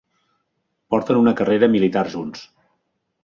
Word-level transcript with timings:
Porten 0.93 1.19
una 1.25 1.33
carrera 1.41 1.71
militar 1.75 2.05
junts. 2.17 2.47